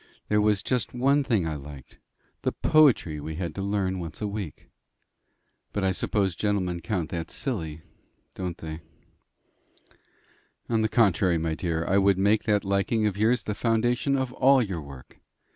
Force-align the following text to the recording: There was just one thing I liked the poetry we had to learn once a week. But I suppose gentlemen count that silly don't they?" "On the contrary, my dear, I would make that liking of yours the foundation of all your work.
There 0.29 0.41
was 0.41 0.63
just 0.63 0.95
one 0.95 1.23
thing 1.23 1.45
I 1.47 1.53
liked 1.53 1.99
the 2.41 2.51
poetry 2.51 3.19
we 3.21 3.35
had 3.35 3.53
to 3.53 3.61
learn 3.61 3.99
once 3.99 4.19
a 4.19 4.27
week. 4.27 4.71
But 5.73 5.83
I 5.83 5.91
suppose 5.91 6.35
gentlemen 6.35 6.79
count 6.79 7.11
that 7.11 7.29
silly 7.29 7.83
don't 8.33 8.57
they?" 8.57 8.81
"On 10.67 10.81
the 10.81 10.89
contrary, 10.89 11.37
my 11.37 11.53
dear, 11.53 11.85
I 11.85 11.99
would 11.99 12.17
make 12.17 12.45
that 12.45 12.65
liking 12.65 13.05
of 13.05 13.15
yours 13.15 13.43
the 13.43 13.53
foundation 13.53 14.15
of 14.17 14.33
all 14.33 14.59
your 14.59 14.81
work. 14.81 15.19